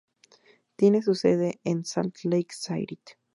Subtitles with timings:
[0.77, 2.97] Tiene su sede en Salt Lake City.